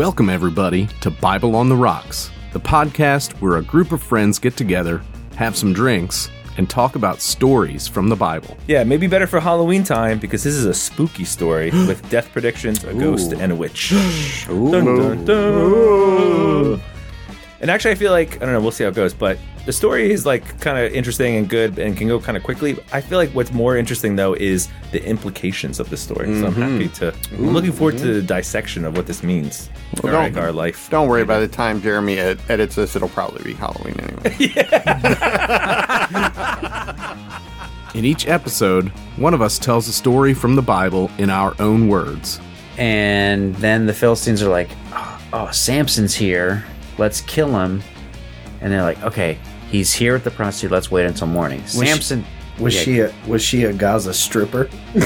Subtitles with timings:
[0.00, 4.56] Welcome, everybody, to Bible on the Rocks, the podcast where a group of friends get
[4.56, 5.02] together,
[5.36, 8.56] have some drinks, and talk about stories from the Bible.
[8.66, 12.82] Yeah, maybe better for Halloween time because this is a spooky story with death predictions,
[12.82, 13.90] a ghost, and a witch.
[13.90, 16.80] Dun, dun, dun.
[17.60, 18.60] And actually, I feel like I don't know.
[18.60, 19.12] We'll see how it goes.
[19.12, 22.42] But the story is like kind of interesting and good, and can go kind of
[22.42, 22.78] quickly.
[22.92, 26.26] I feel like what's more interesting though is the implications of the story.
[26.40, 27.34] So I'm happy mm-hmm.
[27.34, 27.36] to.
[27.36, 30.88] I'm looking forward to the dissection of what this means for Well, like our life.
[30.90, 31.24] Don't worry.
[31.24, 34.36] By the time Jeremy ed- edits this, it'll probably be Halloween anyway.
[37.94, 41.88] In each episode, one of us tells a story from the Bible in our own
[41.88, 42.40] words.
[42.78, 46.64] And then the Philistines are like, oh, oh, Samson's here.
[47.00, 47.82] Let's kill him.
[48.60, 49.38] And they're like, okay,
[49.70, 50.70] he's here with the prostitute.
[50.70, 51.60] Let's wait until morning.
[51.62, 52.24] she- Samson.
[52.58, 52.82] Was Yeah.
[52.82, 54.68] she a was she a Gaza stripper?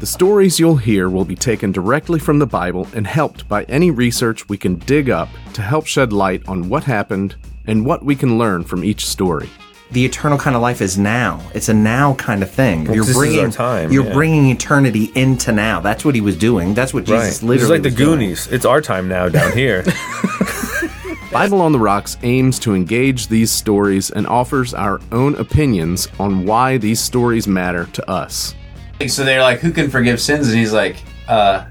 [0.00, 3.92] The stories you'll hear will be taken directly from the Bible and helped by any
[3.92, 7.36] research we can dig up to help shed light on what happened
[7.68, 9.48] and what we can learn from each story.
[9.92, 11.40] The eternal kind of life is now.
[11.54, 12.84] It's a now kind of thing.
[12.84, 14.12] Well, you're this is bringing our time, You're yeah.
[14.12, 15.80] bringing eternity into now.
[15.80, 16.74] That's what he was doing.
[16.74, 18.18] That's what Jesus This literally is like the was doing.
[18.18, 18.46] Goonies.
[18.48, 19.84] It's our time now down here.
[21.30, 26.44] Bible on the Rocks aims to engage these stories and offers our own opinions on
[26.44, 28.54] why these stories matter to us.
[29.08, 30.48] So they're like, who can forgive sins?
[30.48, 30.96] And he's like,
[31.28, 31.64] uh,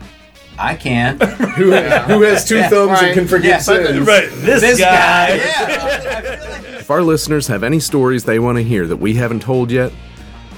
[0.57, 1.19] I can.
[1.55, 3.57] Who, who has two thumbs and can forgive Yeah.
[3.59, 4.05] sins?
[4.07, 4.29] Right.
[4.31, 5.29] This, guy.
[5.31, 6.50] If
[6.91, 9.91] our listeners have any stories they want to hear that we haven't told yet,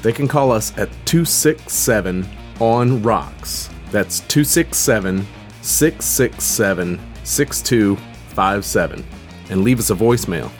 [0.01, 2.27] they can call us at 267
[2.59, 3.69] on Rocks.
[3.91, 5.25] That's 267
[5.61, 9.05] 667 6257.
[9.49, 10.51] And leave us a voicemail.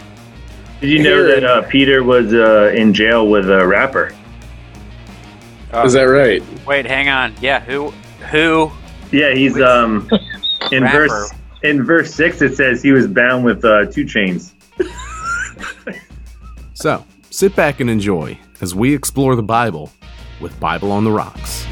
[0.80, 4.14] Did you know that uh, Peter was uh, in jail with a rapper?
[5.84, 6.44] Is that right?
[6.68, 7.34] Wait, hang on.
[7.42, 7.90] Yeah, who?
[8.32, 8.72] Who?
[9.12, 10.08] Yeah, he's um
[10.72, 11.08] in Rapper.
[11.08, 11.32] verse
[11.64, 12.42] in verse six.
[12.42, 14.54] It says he was bound with uh, two chains.
[16.84, 19.90] So, sit back and enjoy as we explore the Bible
[20.42, 21.66] with Bible on the Rocks.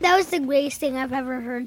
[0.00, 1.66] That was the greatest thing I've ever heard.